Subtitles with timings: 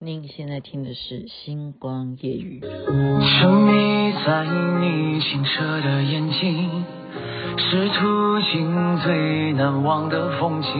[0.00, 2.60] 您现在听的是《星光夜语》。
[3.40, 6.84] 沉迷在你清澈的眼睛，
[7.56, 10.70] 是途经最难忘的风景，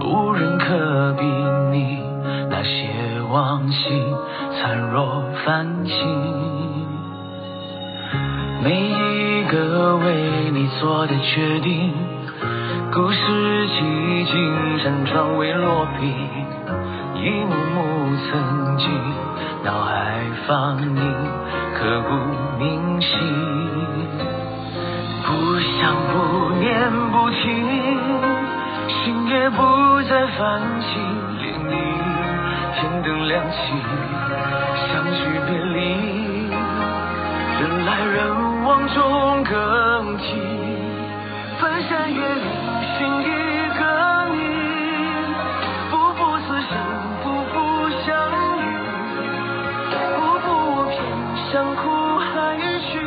[0.00, 1.24] 无人可比
[1.70, 2.02] 拟，
[2.50, 3.88] 那些往昔
[4.60, 5.96] 灿若繁星。
[8.64, 11.92] 每一个为你做的决定，
[12.92, 16.39] 故事几经辗转未落笔。
[17.22, 18.88] 一幕幕曾经
[19.62, 20.96] 脑海放映，
[21.76, 22.16] 刻骨
[22.58, 23.10] 铭心。
[25.26, 25.28] 不
[25.60, 27.44] 想不念不听，
[28.88, 30.40] 心也不再泛
[30.80, 30.98] 起
[31.36, 31.72] 涟漪。
[32.76, 33.56] 天灯亮起，
[34.88, 35.78] 相聚别离，
[37.60, 40.24] 人来人往中更替。
[41.60, 42.48] 翻山越岭，
[42.96, 43.24] 寻一
[51.60, 51.82] 江湖
[52.16, 52.98] 还续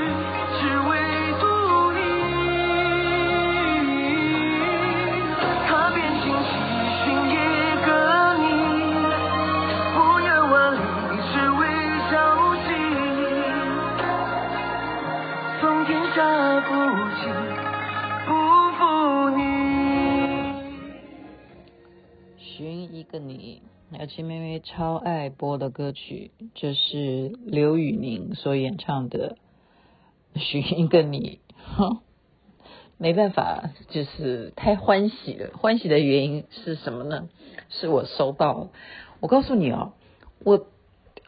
[0.60, 0.92] 只为
[1.40, 1.44] 渡
[1.92, 1.98] 你
[5.68, 6.46] 踏遍荆棘
[7.00, 7.34] 寻一
[7.84, 7.90] 个
[8.38, 8.46] 你
[9.96, 10.78] 不远万里
[11.34, 11.62] 只为
[12.12, 12.14] 朝
[12.62, 12.68] 夕。
[15.60, 16.18] 纵天下
[16.62, 16.70] 不
[17.18, 17.63] 欺
[24.04, 29.38] 小七妹妹超爱播的歌曲，就是刘宇宁所演唱的
[30.42, 31.40] 《寻一个你》。
[33.00, 35.52] 没办法，就是太欢喜了。
[35.58, 37.30] 欢喜的原因是什么呢？
[37.70, 38.72] 是我收到了。
[39.22, 39.94] 我告诉你哦，
[40.44, 40.68] 我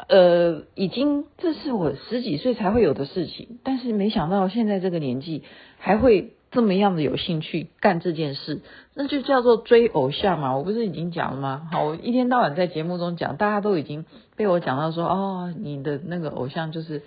[0.09, 5.43] 呃，已经这是我十几岁才会有的事情，但是没想到现在这个年纪
[5.77, 6.34] 还会。
[6.55, 8.61] 这么样的有兴趣干这件事，
[8.95, 10.55] 那就叫做追偶像嘛。
[10.55, 11.67] 我不是已经讲了吗？
[11.71, 14.05] 好，我一天到晚在节目中讲，大家都已经
[14.37, 17.03] 被我讲到说，哦，你的那个偶像就是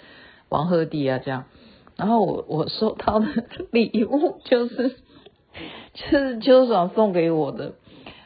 [0.50, 1.46] 王鹤棣啊，这样。
[1.96, 3.26] 然后我我收到的
[3.72, 4.90] 礼物就是
[5.94, 7.72] 就是邱爽送给我的，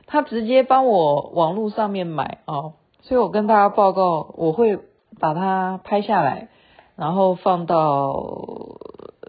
[0.07, 2.73] 他直接帮我网络上面买哦，
[3.03, 4.79] 所以我跟大家报告，我会
[5.21, 6.49] 把它拍下来，
[6.97, 8.82] 然后放到。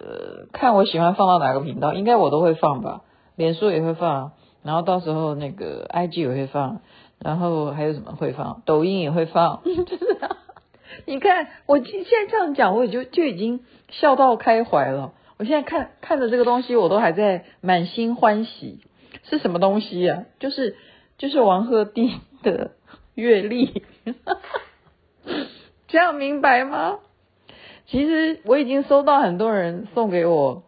[0.06, 3.02] 呃，看我喜欢放到哪个频道，应该我都会放吧。
[3.38, 6.82] 脸书也会放，然后到时候那个 IG 也会放，
[7.20, 8.62] 然后还有什么会放？
[8.66, 9.62] 抖音也会放。
[11.06, 15.14] 你看我现在这样讲，我也就就已经笑到开怀了。
[15.38, 18.82] 我现在看看着这个东西，我都还在满心欢喜。
[19.24, 20.26] 是什么东西啊？
[20.40, 20.76] 就是
[21.18, 22.12] 就是王鹤棣
[22.44, 22.72] 的
[23.16, 23.84] 阅历，
[25.88, 27.00] 这样明白吗？
[27.86, 30.64] 其实我已经收到很多人送给我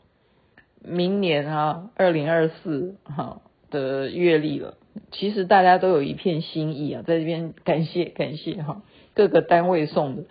[0.81, 4.75] 明年哈二零二四哈的月历了。
[5.11, 8.81] 其实大家都有一片心意啊，在这边感谢感谢哈
[9.13, 10.23] 各个单位送的。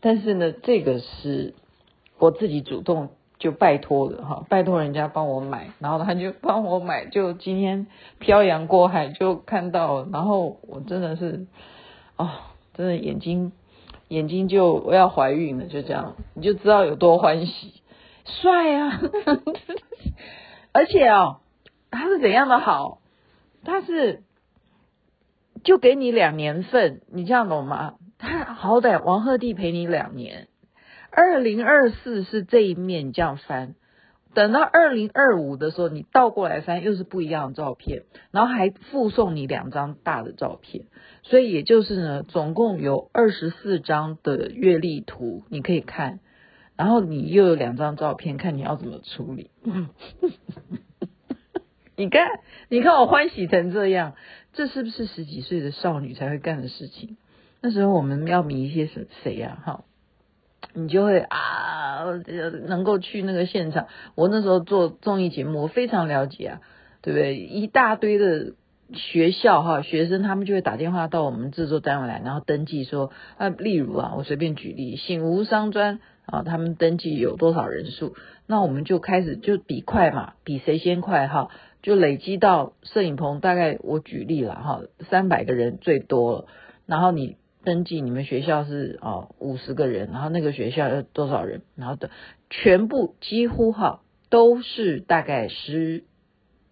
[0.00, 1.54] 但是呢，这个是
[2.18, 7.86] 我自己主动就拜托的哈，拜托人家帮我买，然后他就帮我买，就今天
[8.18, 11.46] 漂洋过海就看到，然后我真的是
[12.16, 12.30] 哦，
[12.74, 13.52] 真的眼睛。
[14.08, 17.82] 眼睛就我要怀孕了，就这样，你就知道有多欢喜，
[18.24, 19.00] 帅啊！
[20.72, 21.40] 而且哦，
[21.90, 22.98] 他是怎样的好？
[23.64, 24.22] 他是
[25.64, 27.94] 就给你两年份，你这样懂吗？
[28.18, 30.48] 他好歹王鹤棣陪你两年，
[31.10, 33.74] 二零二四是这一面你这样翻。
[34.34, 40.86] 等到二零二五的时候，你倒过来翻又是不一样的照片，然后还附送你两张大的照片，
[41.22, 46.20] 所以也就是呢，总共有二十四张的月历图你可以看，
[46.76, 49.50] 然后你又有两张照片，看你要怎么处理。
[51.94, 52.26] 你看，
[52.70, 54.14] 你看我欢喜成这样，
[54.54, 57.18] 这是不是十几岁的少女才会干的事情？
[57.60, 59.62] 那时候我们要迷一些谁谁呀？
[59.64, 59.84] 哈。
[60.74, 62.06] 你就会啊，
[62.66, 63.88] 能够去那个现场。
[64.14, 66.60] 我那时候做综艺节目，我非常了解啊，
[67.02, 67.36] 对不对？
[67.36, 68.54] 一大堆的
[68.94, 78.14] 学校哈，学生他们就会打电话到我们制作单位来，然后登记说啊，例如啊，我随便举例，醒吾商专啊，他们登记有多少人数，
[78.46, 81.50] 那我们就开始就比快嘛，比谁先快哈，
[81.82, 84.80] 就累积到摄影棚，大概我举例了哈，
[85.10, 86.46] 三百个人最多，
[86.86, 87.36] 然后你。
[87.64, 92.10] 登记你们学校是哦五十个人，然后那个学校要多少人，然后的
[92.50, 96.04] 全部几乎哈都是大概十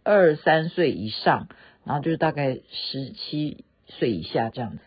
[0.03, 1.49] 二三岁以上，
[1.85, 4.79] 然后就是大概十七岁以下这样子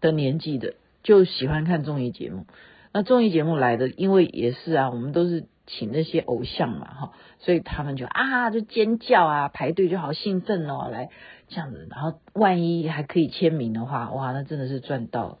[0.00, 2.46] 的年纪的，就喜欢看综艺节目。
[2.92, 11.10] 那综艺节目来的，因为也是啊，我们都是请那些偶像嘛，哈，所以他们就啊就尖叫啊，排队就好兴奋哦，来
[11.48, 15.38] 这样子，然后万一还可以签名的话，哇，那真的是赚到。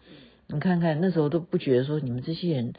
[0.48, 2.74] 你看看那时候都不觉得说你们这些人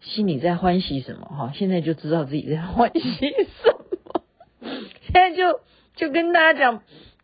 [0.00, 3.72] 心里在欢喜什么哈，现在就知道自己在欢喜什
[4.06, 4.22] 么。
[5.02, 5.60] 现在就
[5.94, 6.82] 就跟大家讲，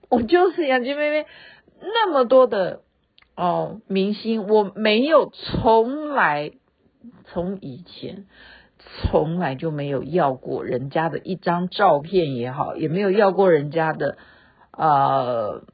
[0.09, 1.27] 我就是雅琪妹妹，
[1.81, 2.83] 那么多的
[3.35, 6.53] 哦明星，我没有从来
[7.25, 8.27] 从以前
[8.79, 14.17] 从来就没有要过人家的一张照片也好，也没有要过人家的
[14.73, 15.65] 呃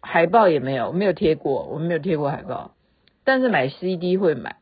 [0.00, 2.72] 海报也没有，没有贴过，我没有贴过海报。
[3.24, 4.56] 但是买 CD 会买，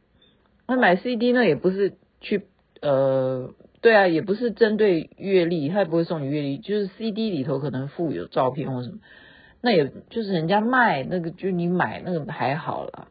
[0.68, 2.46] 那买 CD 呢也不是去
[2.80, 3.50] 呃，
[3.80, 8.98] 对啊，也不是针对阅历，他也不会送你阅历，就是 CD 里头可能附有照片或什么，
[9.60, 13.08] 那也就是人家卖那个，就你买那个还好了。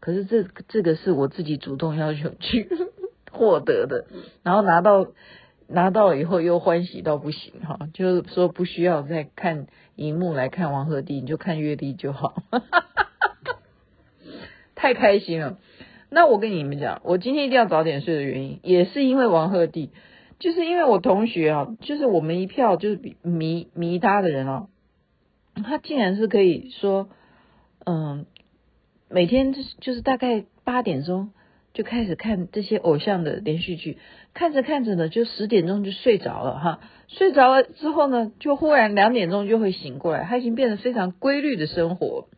[0.00, 2.68] 可是这这个是我自己主动要求去
[3.34, 4.06] 获得的，
[4.42, 5.08] 然后拿到
[5.66, 9.66] 拿到以后又欢喜到不行哈，就是说不需要再看
[9.96, 12.42] 荧幕来看王鹤棣，你就看月历就好。
[14.74, 15.58] 太开心了，
[16.10, 19.88] 那我跟你们讲，我今天一定要早点睡的原因，也是因为王鹤棣，
[20.38, 24.68] 就是因为我同学啊，就是我们一票就是迷迷他的人哦，
[25.54, 27.08] 他竟然是可以说，
[27.86, 28.26] 嗯，
[29.08, 31.30] 每天就是就是大概八点钟
[31.74, 33.98] 就开始看这些偶像的连续剧，
[34.32, 42.28] 看着看着呢，就十点钟就睡着了哈，睡着了之后呢，就忽然两点钟就会醒过来，他已经变得非常规律的生活。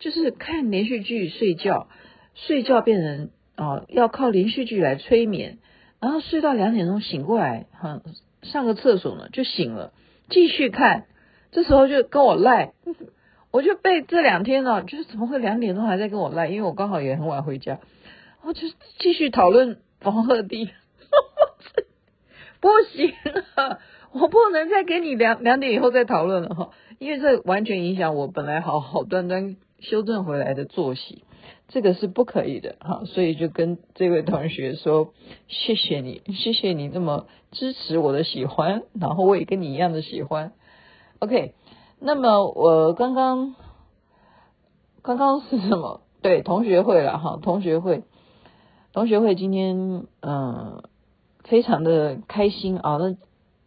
[0.00, 1.88] 就是看连续剧睡觉，
[2.34, 5.58] 睡觉变成哦，要靠连续剧来催眠，
[6.00, 8.00] 然后睡到两点钟醒过来，哈，
[8.42, 9.92] 上个厕所呢就醒了，
[10.30, 11.06] 继续看，
[11.50, 12.74] 这时候就跟我赖，
[13.50, 16.46] 我就被这两天呢，就是怎么会两点钟还在跟我赖？
[16.46, 17.80] 因为我刚好也很晚回家，
[18.42, 18.62] 我就
[18.98, 20.70] 继续讨论王鹤棣，
[22.60, 23.12] 不行
[23.54, 23.78] 啊，
[24.12, 29.56] 我不能再跟你两两点以后再讨论了哈，因为这完全影响我本来好好端端。
[29.80, 31.22] 修正回来的作息，
[31.68, 35.14] 这个是不可以的哈，所以就跟这位同学说，
[35.46, 40.52] 谢谢你，谢谢你这么支持我的喜欢，然后我也跟你一样的喜欢。
[41.20, 41.54] OK，
[42.00, 43.54] 那么我刚刚
[45.02, 46.00] 刚刚是什么？
[46.22, 48.02] 对，同学会了哈，同学会，
[48.92, 50.82] 同学会今天嗯
[51.44, 53.16] 非常的开心啊，那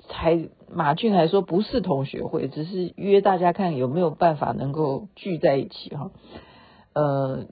[0.07, 0.49] 还。
[0.73, 6.11] 马俊还说不是同学会，只是约大家看有没有办法能够聚在一起哈。
[6.93, 7.47] 呃，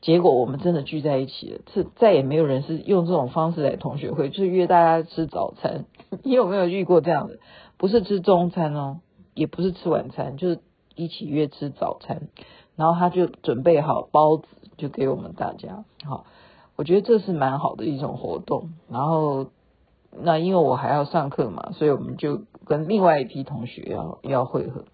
[0.00, 5.86] 结果我们真的聚在一起了，是再也没有人是用这种方式来同学会，就是约大家吃早餐。
[6.22, 7.40] 你有没有遇过这样的？
[7.78, 9.00] 不是吃中餐哦，
[9.34, 10.60] 也不是吃晚餐，就是
[10.94, 12.28] 一起约吃早餐，
[12.76, 14.44] 然后他就准备好包子
[14.76, 15.84] 就给我们大家。
[16.04, 16.26] 好，
[16.76, 18.74] 我觉得这是蛮好的一种活动。
[18.88, 19.46] 然后。
[20.14, 24.84] 那因为我还要上课嘛，所以我们就跟另外一批同学要要会合。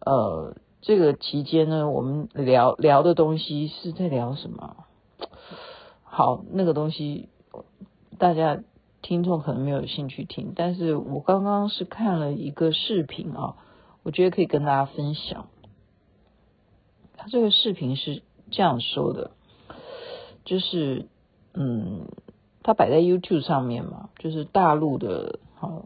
[0.00, 4.84] 呃，这个期间呢，我们聊聊的东西是在聊什么？
[6.02, 7.30] 好，那个东西
[8.18, 8.60] 大家
[9.00, 13.56] 听众可能没有兴趣听，但是我刚刚是看了一个视频啊，
[14.02, 15.46] 我觉得可以跟大家分享。
[17.16, 19.30] 他这个视频是这样说的，
[20.44, 21.06] 就是
[21.54, 22.06] 嗯。
[22.66, 25.82] 他摆在 YouTube 上面嘛，就是大陆的哈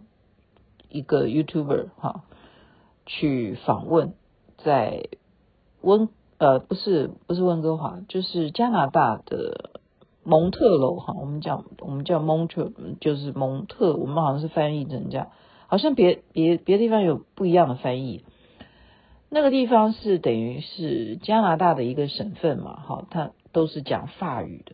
[0.88, 2.22] 一个 YouTuber 哈
[3.04, 4.14] 去访问
[4.58, 5.08] 在
[5.80, 6.08] 温
[6.38, 9.80] 呃不是不是温哥华，就是加拿大的
[10.22, 15.32] 蒙特楼哈，我们讲我们叫蒙特就是蒙特，我们好像是翻译成这样，
[15.66, 18.24] 好像别别别的地方有不一样的翻译。
[19.30, 24.72] 那个地方是等于是加拿大的一个省份嘛，哈，它都是讲法语的。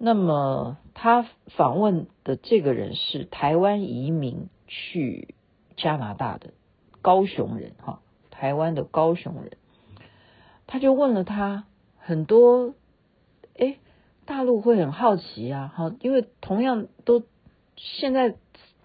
[0.00, 5.34] 那么他访问的这个人是台湾移民去
[5.76, 6.52] 加拿大的
[7.02, 9.56] 高雄人哈，台湾的高雄人，
[10.68, 11.64] 他就问了他
[11.98, 12.74] 很多，
[13.54, 13.78] 诶，
[14.24, 17.24] 大陆会很好奇啊，哈，因为同样都
[17.74, 18.36] 现在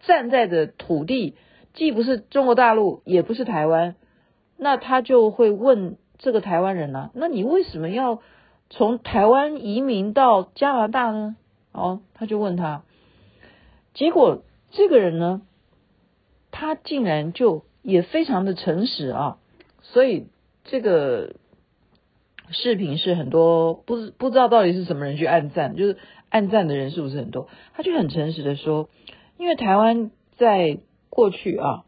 [0.02, 1.36] 站在的土地
[1.76, 3.96] 既不是中国大陆，也不是台湾，
[4.58, 8.24] 那他就会问这个台湾人呢，那你为什么要？
[8.76, 11.36] 从台湾移民到加拿大呢？
[11.72, 12.82] 哦，他就问他，
[13.94, 15.44] 结果这个人呢，
[16.50, 19.38] 他竟然就也非常的诚实啊，
[19.84, 20.26] 所以
[20.64, 21.36] 这个
[22.50, 25.98] 视频是很多不不知道到底是什么人去按赞，就是
[26.30, 27.48] 按赞的人是不是很多？
[27.76, 28.90] 他就很诚实的说，
[29.38, 30.80] 因为台湾在
[31.12, 31.84] 过去啊，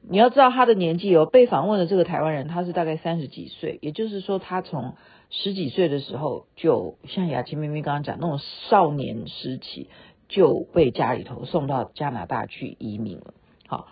[0.00, 4.94] 你要知道他的年纪哦，被访问的这个台湾人他是大概三十几岁，也就是说他从
[5.34, 9.88] 十几岁的时候，就像雅琪妹妹刚刚讲那种少年时期，
[10.28, 13.32] 就被家里头送到加拿大去移民了。
[13.66, 13.88] 好，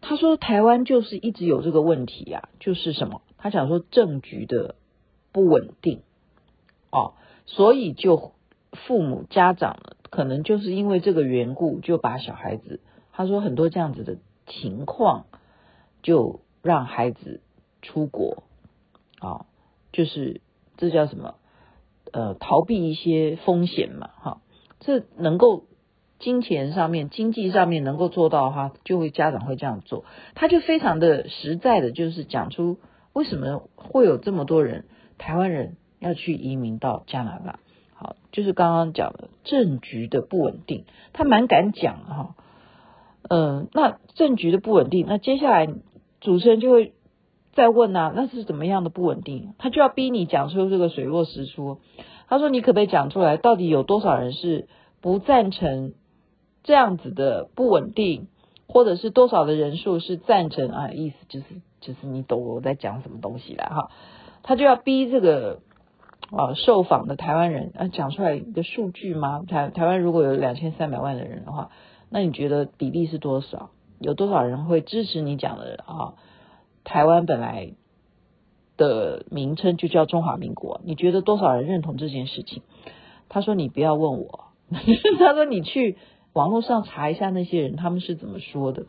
[0.00, 3.22] 他说台湾就是一直有这个问题呀、啊，就是什么？
[3.38, 4.74] 他讲说政局的
[5.30, 6.02] 不稳定
[6.90, 7.14] 哦，
[7.46, 8.32] 所以就
[8.72, 9.78] 父母家长
[10.10, 12.80] 可能就是因为这个缘故，就把小孩子，
[13.12, 15.26] 他说很多这样子的情况，
[16.02, 17.40] 就让孩子
[17.82, 18.42] 出国
[19.20, 19.46] 啊、哦，
[19.92, 20.40] 就是
[20.82, 21.34] 这叫什么？
[22.12, 24.40] 呃，逃避一些风险嘛，哈、
[24.80, 25.64] 这能够。
[26.18, 30.04] 金钱上面、经济上面能够做到的话，就会家长会这样做。
[30.36, 32.78] 他就非常的实在的，就是讲出
[33.12, 34.84] 为什么会有这么多人
[35.18, 37.58] 台湾人要去移民到加拿大。
[37.94, 42.36] 好，就是刚刚讲的政局的不稳定，他蛮敢讲哈。
[43.28, 45.66] 嗯、呃，那政局的不稳定，那接下来
[46.20, 46.92] 主持人就会
[47.52, 49.54] 再问啊，那是怎么样的不稳定？
[49.58, 51.78] 他就要逼你讲出这个水落石出。
[52.28, 54.68] 他说：“你可不可以讲出来，到底有多少人是
[55.00, 55.92] 不赞成？”
[56.64, 58.28] 这样子的不稳定，
[58.68, 60.90] 或者是多少的人数是赞成啊？
[60.92, 61.46] 意思就是
[61.80, 63.90] 就是你懂我在讲什么东西了哈。
[64.44, 65.58] 他就要逼这个
[66.30, 69.42] 啊受访的台湾人啊讲出来一个数据吗？
[69.48, 71.70] 台台湾如果有两千三百万的人的话，
[72.08, 73.70] 那你觉得比例是多少？
[73.98, 76.14] 有多少人会支持你讲的啊？
[76.84, 77.72] 台湾本来
[78.76, 82.62] 的名称就叫中华民国，你觉得多少人认同这件事情？
[83.28, 84.44] 他说你不要问我，
[85.18, 85.96] 他说你去。
[86.34, 88.86] 网络上查一下那些人他们是怎么说的，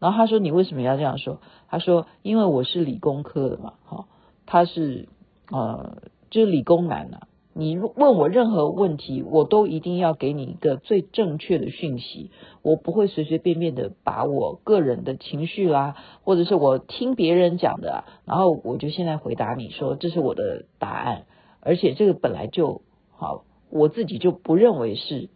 [0.00, 1.40] 然后他说，你为什么要这样说？
[1.70, 4.04] 他说因为我是理工科的嘛，哈，
[4.44, 5.08] 他是
[5.50, 7.28] 呃就是理工男呐、啊。
[7.56, 12.32] 你问我任何问题，我都一定要给你一个最正确的讯息，
[12.62, 21.26] 我不会随随便便的把我个人的情绪啦，或者是我听别人讲的、然后我就现在回答你说这是我的答案，
[21.60, 22.82] 而且这个本来就
[23.12, 25.30] 好，我自己就不认为是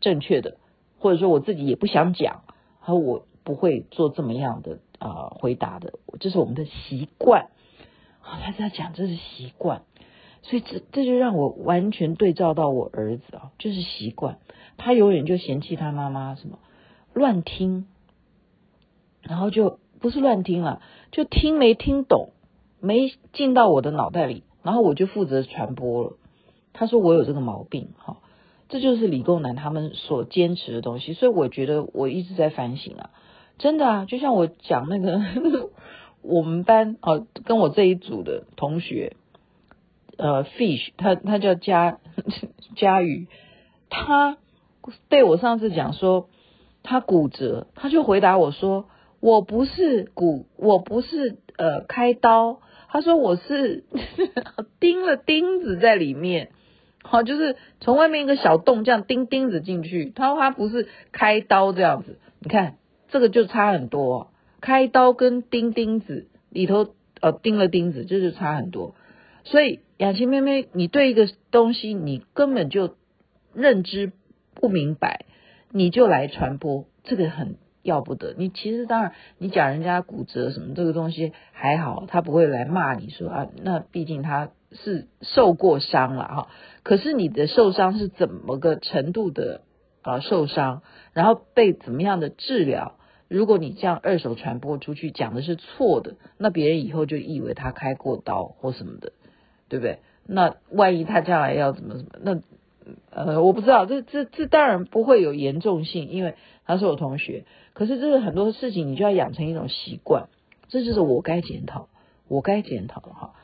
[0.00, 0.58] 正确的。
[1.00, 2.44] 或者说我自己也不想讲，
[2.78, 7.48] 和我不会做这么样的啊、回答的，这是我们的习惯
[8.20, 8.38] 好。
[8.40, 9.82] 他在讲这是习惯，
[10.44, 14.38] 所以这这就让我完全对照到我儿子啊，就是习惯，
[14.76, 16.58] 他永远就嫌弃他妈妈什么
[17.12, 17.86] 乱听，
[19.22, 22.30] 然后就不是乱听了，就听没听懂，
[22.80, 26.12] 没进到我的脑袋里，然后我就负责传播了。
[26.72, 28.18] 他说我有这个毛病哈。
[28.66, 33.10] 这就是理工男他们所坚持的东西，所以我觉得我一直在反省啊，
[33.58, 35.20] 真的啊，就像我讲那个
[36.22, 39.16] 我们班哦，跟我这一组的同学，
[40.16, 41.98] 呃，Fish，他他叫佳
[42.76, 43.28] 佳宇，
[43.90, 44.36] 他
[45.08, 46.28] 被我上次讲说
[46.82, 48.86] 他骨折，他就回答我说
[49.20, 53.84] 我不是骨，我不是呃开刀，他说我是
[54.80, 56.50] 钉了钉子在里面。
[57.02, 62.76] 好，就是从外面一个小洞这样钉钉子进去，他说他不是开刀这样子，你看
[63.08, 64.30] 这个就差很多，
[64.62, 68.94] 开刀跟钉钉子里头呃钉了钉子，这就差很多。
[69.44, 72.96] 所以雅琪妹妹，你对一个东西你根本就
[73.52, 74.12] 认知
[74.54, 75.24] 不明白，
[75.70, 78.34] 你就来传播，这个很要不得。
[78.36, 84.50] 你其实当然你讲人家骨折什么这个东西还好，他不会来骂你说啊，那毕竟他。
[84.76, 86.48] 是受过伤了哈，
[86.82, 89.60] 可是你的受伤是怎么个程度的
[90.02, 90.82] 啊受伤，
[91.12, 92.96] 然后被怎么样的治疗？
[93.28, 99.12] 如果你这样二手传播出去讲的是错的，那别人以后就以为他开过刀或什么的，
[99.68, 99.98] 对不对？
[100.26, 102.10] 那万一他将来要怎么怎么？
[102.20, 102.40] 那
[103.10, 107.44] 呃我不知道，这这这当然不会有严重性，因为他是我同学。
[107.72, 110.28] 可是这个很多事情你就要养成一种习惯，
[110.68, 111.88] 这就是我该检讨，
[112.28, 113.34] 我该检讨的哈，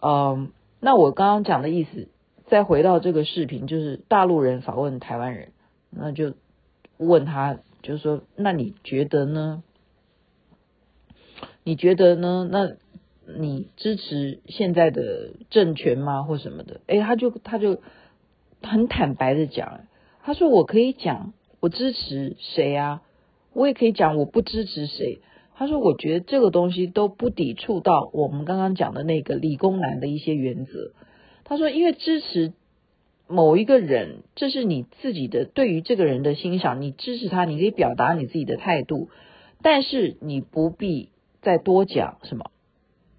[0.00, 0.52] 嗯。
[0.80, 2.06] 那我刚刚讲的意思，
[2.46, 5.50] 再回到这个视频，就是大陆人访问台湾人，
[5.90, 6.34] 那就
[6.98, 9.64] 问他，就是说，那你觉得呢？
[11.64, 12.48] 你觉得呢？
[12.48, 12.76] 那
[13.36, 16.22] 你支持现在的政权吗？
[16.22, 16.80] 或什么的？
[16.86, 17.80] 诶，他就他就
[18.62, 19.82] 很坦白的讲，
[20.22, 23.02] 他说我可以讲我支持谁啊，
[23.52, 25.20] 我也可以讲我不支持谁。
[25.60, 30.92] 他说：“我觉得这个东西都不抵触到我们刚刚讲的那个理工男的一些原则。”
[31.42, 32.52] 他说：“因为支持
[33.26, 39.10] 某一个人，这是你自己的对于这个人的欣赏，你支持他，你可以表达你自己的态度，
[39.60, 41.08] 但是你不必
[41.42, 42.52] 再多讲什么。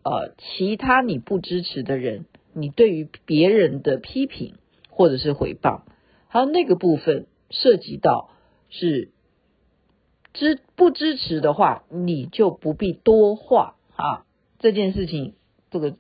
[0.04, 4.56] 呃，其他你不支持的人，你对于别人的批评
[4.90, 5.86] 或者是回报，
[6.28, 8.30] 还有那个部分涉及到
[8.70, 9.10] 是。”
[10.32, 14.26] 支不支持的话，你就不必多话啊。
[14.60, 15.34] 这件事情，
[15.72, 15.96] 这个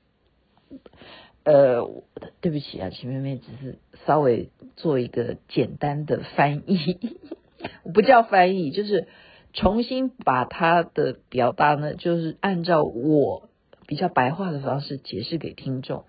[1.43, 2.03] 呃，
[2.39, 7.17] 对不起啊，秦妹妹只是稍微做一个简单的翻译，
[7.91, 9.07] 不叫翻译，就是
[9.51, 13.48] 重新把它的表达呢，就是按照我
[13.89, 16.05] 比较白话的方式解释给听众。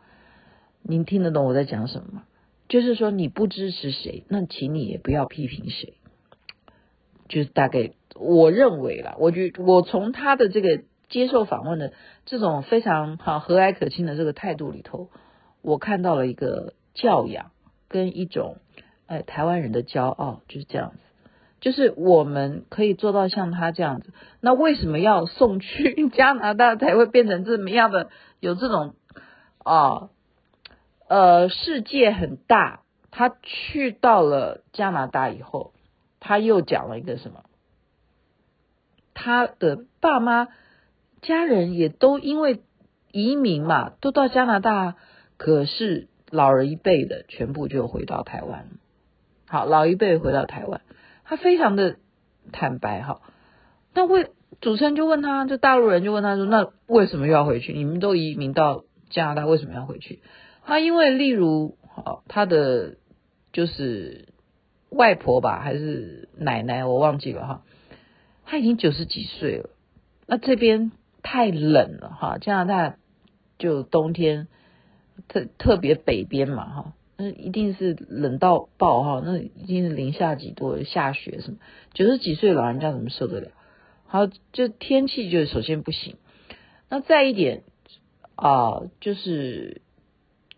[0.83, 2.25] 您听得懂我在讲什么吗？
[2.69, 5.95] 就是说你不支持谁，那请你也不要批评谁。
[7.27, 11.95] 就是大概我认为啦，我觉我从他的这个接受访问的
[12.27, 15.09] 这种非常好和蔼可亲的这个态度里头，
[15.63, 17.51] 我看到了一个教养
[17.89, 18.59] 跟一种
[19.07, 20.99] 哎台湾人的骄傲，就是这样子。
[21.61, 28.11] 就是我们可以做到像他这样子，那为什么要送去加拿大才会变成这么样的？
[28.41, 28.95] 有这种
[29.59, 30.09] 啊
[31.09, 35.73] 呃世界很大，他去到了加拿大以后。
[36.23, 37.45] 他又讲了一个什么？
[39.15, 40.49] 他的爸妈
[41.23, 42.61] 家人也都因为
[43.11, 44.97] 移民嘛，都到加拿大，
[45.39, 48.67] 可是老人一辈的全部就回到台湾。
[49.49, 50.83] 好，老一辈回到台湾，
[51.31, 51.97] 他非常的
[52.51, 53.21] 坦白哈。
[53.95, 57.73] 那为主持人就问他，就大陆人就问他说：“那为什么又要回去？
[57.73, 60.19] 你们都移民到加拿大，为什么要回去？”
[60.67, 62.97] 他因为例如，好，他的
[63.53, 64.27] 就是。
[64.93, 67.63] 外婆吧，还是奶奶，我忘记了哈。
[68.45, 69.71] 他已经九十几岁了，
[70.27, 70.91] 那这边
[71.23, 72.39] 太冷了哈。
[72.39, 72.97] 加拿大
[73.57, 74.49] 就冬天
[75.29, 81.59] 特特别北边嘛哈，那一定是冷到爆哈，那一定是零下几度，下雪什么。
[81.93, 83.51] 九十几岁老人家怎么受得了？
[84.07, 86.17] 好，就天气就首先不行。
[86.89, 87.63] 那再一点
[88.37, 89.83] 啊，就是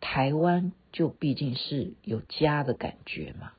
[0.00, 3.50] 台湾就毕竟是有家的感觉嘛。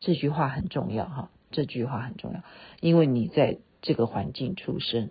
[0.00, 2.40] 这句话很重要哈，这句话很重要，
[2.80, 5.10] 因为你在这个环境出生。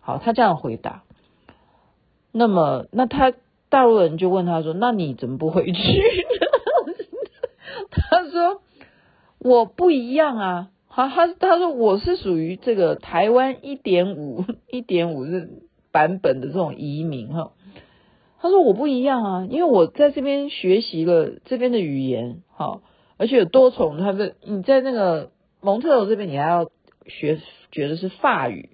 [0.00, 1.04] 好，他这样回答。
[2.32, 3.32] 那么，那他
[3.68, 5.72] 大陆人就问他说：“那你怎么不回去？”
[8.32, 8.62] 说
[9.38, 15.48] ：“我不一样啊。”好，他他说我是属于这个台湾一点五 一点五是
[15.90, 17.52] 版本的这种移民哈。
[18.40, 22.82] 他说我不一样啊，因为我在这边学习了这边的语言，好。
[23.18, 26.70] 而且有多重，他的你在那个蒙特娄这边，你还要
[27.06, 27.38] 学
[27.70, 28.70] 觉得是法语，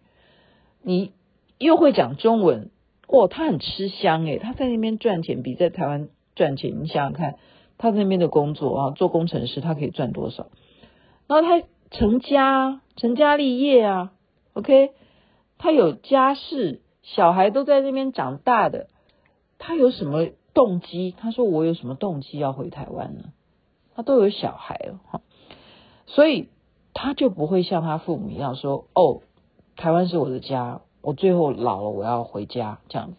[0.83, 1.13] 你
[1.59, 2.71] 又会讲中文，
[3.09, 7.35] 哦，他很吃香诶，他在那边赚钱比在台湾赚钱，你想想看，
[7.79, 10.49] 他那边的工作啊，做工程师，他可以赚多少？
[11.27, 14.13] 然后他成家，成家立业啊
[14.53, 14.91] ，OK，
[15.57, 18.89] 他有家室，小孩都在那边长大的，
[19.59, 21.15] 他有什么动机？
[21.17, 23.33] 他说我有什么动机要回台湾呢？
[23.95, 25.21] 他都有小孩了哈，
[26.07, 26.49] 所以
[26.95, 29.23] 他就不会像他父母一样说：“哦，
[29.77, 33.17] 台湾是我的家，我最后老了我要回家。”这样子，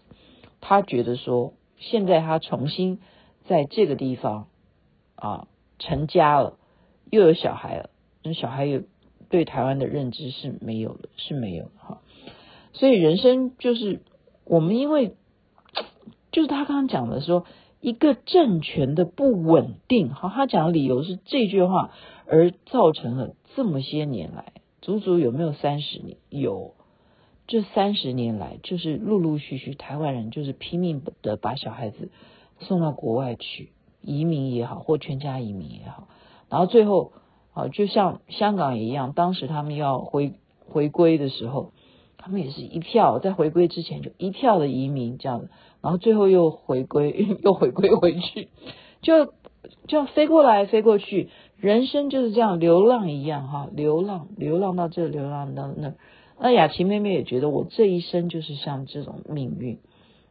[0.62, 3.00] 他觉得说，现在他重新
[3.49, 4.47] 在这个地方
[5.15, 6.57] 啊成家了，
[7.12, 7.89] 又有小孩了，
[8.23, 8.83] 那小孩有
[9.27, 12.01] 对台湾的认知是没有的，是没有的哈。
[12.71, 14.01] 所以人生就是
[14.45, 15.15] 我们因为
[16.31, 17.45] 就是他刚刚讲的说。
[17.81, 21.91] 一个政权的不稳定，好，他讲的理由是这句话，
[22.27, 26.17] 而造成了这么些年来，足足有没有三十年？
[26.27, 26.75] 有，
[27.47, 32.12] 这三十年来，就是陆陆续续台湾人就是拼命的把小孩子
[32.60, 36.08] 送到国外去移民也好，或全家移民也好，
[36.50, 37.13] 然后最后
[37.54, 40.34] 啊，就像香港一样，当时他们要回
[40.67, 41.72] 回归的时候。
[42.22, 45.50] 他们也是一票，在回归之前就一票的移民这样子，
[45.82, 48.50] 然后最后又回归， 又回归回去，
[49.02, 49.34] 就
[49.88, 55.93] 就飞过来飞过去，人生就是这样流浪一样哈，流浪流浪到这，流浪到那。
[56.38, 59.80] 那雅琪妹妹也觉得我这一生就是像这种命运，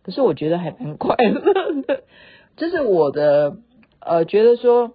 [0.08, 2.04] 可是我觉得还蛮快乐的，
[2.56, 3.58] 这是我的
[4.00, 4.92] 呃，觉得说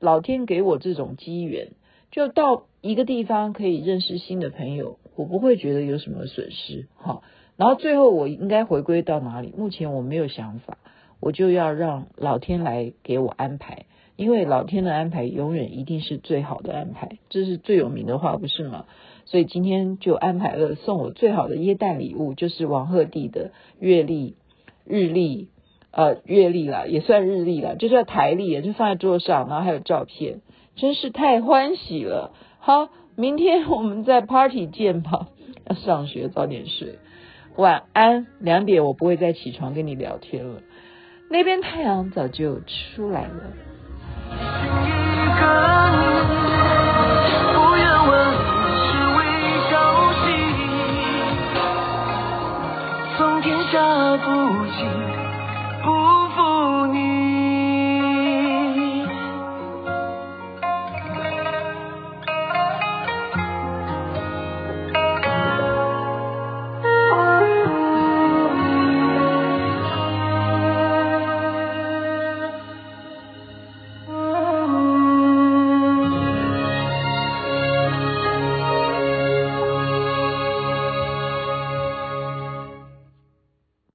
[0.00, 1.68] 老天给我这种机缘，
[2.10, 4.98] 就到一个地方可以认识新的朋友。
[5.14, 7.22] 我不会觉得有什么损失，好，
[7.56, 9.54] 然后最后我应该回归到哪里？
[9.56, 10.78] 目前我没有想法，
[11.20, 18.86] 我就要让老天来给我安排，因为老天的安排永远一定是最好的安排，这是最有名的话，不是吗？
[19.26, 24.34] 所以今天就安排了送我最好的耶诞礼物，就是王鹤棣的月历、
[24.86, 25.48] 日历，
[25.90, 30.40] 呃，月历啦，也算日历啦，就叫台历，就放在桌上，然后还有照片，
[30.76, 32.88] 真是太欢喜了，好。
[33.18, 35.28] 明天我们在 party 见吧，
[35.66, 36.98] 要上学早点睡，
[37.56, 38.26] 晚安。
[38.40, 40.60] 两点我不会再起床跟你聊天了，
[41.30, 43.54] 那边太阳早就出来了。